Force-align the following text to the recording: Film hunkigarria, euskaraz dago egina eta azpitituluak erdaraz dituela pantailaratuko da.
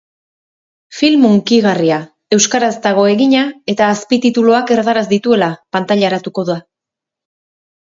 Film 1.01 1.27
hunkigarria, 1.29 1.99
euskaraz 2.39 2.73
dago 2.87 3.05
egina 3.13 3.45
eta 3.77 3.93
azpitituluak 3.99 4.77
erdaraz 4.81 5.09
dituela 5.17 5.55
pantailaratuko 5.79 6.53
da. 6.55 6.63